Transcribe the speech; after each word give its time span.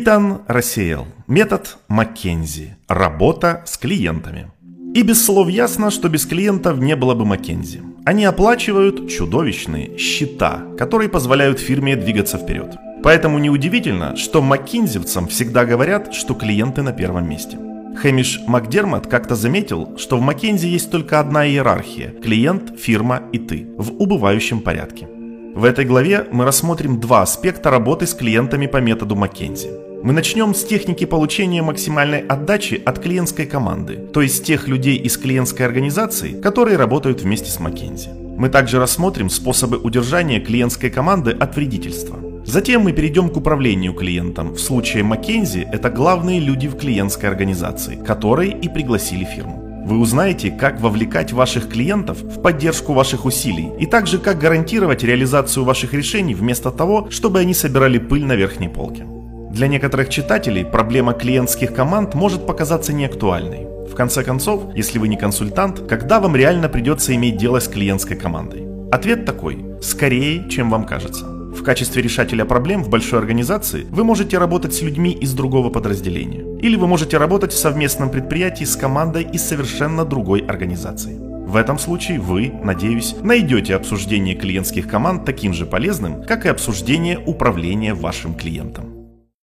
Нейтан 0.00 0.40
рассеял. 0.46 1.06
Метод 1.26 1.76
Маккензи. 1.88 2.74
Работа 2.88 3.62
с 3.66 3.76
клиентами. 3.76 4.50
И 4.94 5.02
без 5.02 5.22
слов 5.22 5.50
ясно, 5.50 5.90
что 5.90 6.08
без 6.08 6.24
клиентов 6.24 6.78
не 6.78 6.96
было 6.96 7.14
бы 7.14 7.26
Маккензи. 7.26 7.82
Они 8.06 8.24
оплачивают 8.24 9.10
чудовищные 9.10 9.98
счета, 9.98 10.62
которые 10.78 11.10
позволяют 11.10 11.60
фирме 11.60 11.96
двигаться 11.96 12.38
вперед. 12.38 12.76
Поэтому 13.02 13.38
неудивительно, 13.38 14.16
что 14.16 14.40
маккинзевцам 14.40 15.28
всегда 15.28 15.66
говорят, 15.66 16.14
что 16.14 16.32
клиенты 16.32 16.80
на 16.80 16.92
первом 16.92 17.28
месте. 17.28 17.58
Хэмиш 17.98 18.40
Макдермот 18.46 19.06
как-то 19.06 19.34
заметил, 19.34 19.98
что 19.98 20.16
в 20.16 20.22
Маккензи 20.22 20.66
есть 20.66 20.90
только 20.90 21.20
одна 21.20 21.46
иерархия– 21.46 22.10
клиент, 22.22 22.80
фирма 22.80 23.24
и 23.32 23.38
ты, 23.38 23.68
в 23.76 23.92
убывающем 24.00 24.62
порядке. 24.62 25.08
В 25.54 25.64
этой 25.64 25.84
главе 25.84 26.26
мы 26.32 26.46
рассмотрим 26.46 27.00
два 27.00 27.20
аспекта 27.20 27.70
работы 27.70 28.06
с 28.06 28.14
клиентами 28.14 28.66
по 28.66 28.78
методу 28.78 29.14
Маккензи. 29.14 29.89
Мы 30.02 30.14
начнем 30.14 30.54
с 30.54 30.64
техники 30.64 31.04
получения 31.04 31.60
максимальной 31.60 32.20
отдачи 32.20 32.80
от 32.86 33.00
клиентской 33.00 33.44
команды, 33.44 33.96
то 33.96 34.22
есть 34.22 34.46
тех 34.46 34.66
людей 34.66 34.96
из 34.96 35.18
клиентской 35.18 35.66
организации, 35.66 36.40
которые 36.40 36.78
работают 36.78 37.20
вместе 37.20 37.50
с 37.50 37.60
Маккензи. 37.60 38.08
Мы 38.38 38.48
также 38.48 38.78
рассмотрим 38.78 39.28
способы 39.28 39.76
удержания 39.76 40.40
клиентской 40.40 40.88
команды 40.88 41.32
от 41.32 41.54
вредительства. 41.54 42.18
Затем 42.46 42.80
мы 42.80 42.92
перейдем 42.92 43.28
к 43.28 43.36
управлению 43.36 43.92
клиентом. 43.92 44.54
В 44.54 44.58
случае 44.58 45.02
Маккензи 45.02 45.68
это 45.70 45.90
главные 45.90 46.40
люди 46.40 46.66
в 46.66 46.78
клиентской 46.78 47.28
организации, 47.28 47.96
которые 47.96 48.52
и 48.52 48.70
пригласили 48.70 49.24
фирму. 49.24 49.84
Вы 49.84 49.98
узнаете, 49.98 50.50
как 50.50 50.80
вовлекать 50.80 51.34
ваших 51.34 51.68
клиентов 51.68 52.22
в 52.22 52.40
поддержку 52.40 52.94
ваших 52.94 53.26
усилий 53.26 53.68
и 53.78 53.84
также 53.84 54.16
как 54.16 54.38
гарантировать 54.38 55.02
реализацию 55.02 55.64
ваших 55.64 55.92
решений 55.92 56.34
вместо 56.34 56.70
того, 56.70 57.08
чтобы 57.10 57.40
они 57.40 57.52
собирали 57.52 57.98
пыль 57.98 58.24
на 58.24 58.34
верхней 58.34 58.70
полке. 58.70 59.04
Для 59.50 59.66
некоторых 59.66 60.10
читателей 60.10 60.64
проблема 60.64 61.12
клиентских 61.12 61.74
команд 61.74 62.14
может 62.14 62.46
показаться 62.46 62.92
неактуальной. 62.92 63.66
В 63.90 63.94
конце 63.96 64.22
концов, 64.22 64.74
если 64.76 65.00
вы 65.00 65.08
не 65.08 65.16
консультант, 65.16 65.80
когда 65.88 66.20
вам 66.20 66.36
реально 66.36 66.68
придется 66.68 67.14
иметь 67.16 67.36
дело 67.36 67.58
с 67.58 67.66
клиентской 67.66 68.16
командой? 68.16 68.64
Ответ 68.92 69.24
такой– 69.24 69.58
скорее, 69.82 70.48
чем 70.48 70.70
вам 70.70 70.84
кажется. 70.84 71.24
В 71.24 71.64
качестве 71.64 72.00
решателя 72.00 72.44
проблем 72.44 72.84
в 72.84 72.88
большой 72.88 73.18
организации 73.18 73.86
вы 73.90 74.04
можете 74.04 74.38
работать 74.38 74.72
с 74.72 74.82
людьми 74.82 75.10
из 75.10 75.34
другого 75.34 75.68
подразделения. 75.68 76.44
Или 76.60 76.76
вы 76.76 76.86
можете 76.86 77.18
работать 77.18 77.52
в 77.52 77.58
совместном 77.58 78.10
предприятии 78.10 78.64
с 78.64 78.76
командой 78.76 79.24
из 79.24 79.42
совершенно 79.42 80.04
другой 80.04 80.40
организации. 80.40 81.18
В 81.18 81.56
этом 81.56 81.80
случае 81.80 82.20
вы, 82.20 82.52
надеюсь, 82.62 83.16
найдете 83.20 83.74
обсуждение 83.74 84.36
клиентских 84.36 84.86
команд 84.86 85.24
таким 85.24 85.52
же 85.52 85.66
полезным, 85.66 86.22
как 86.22 86.46
и 86.46 86.48
обсуждение 86.48 87.18
управления 87.18 87.94
вашим 87.94 88.34
клиентом. 88.34 88.99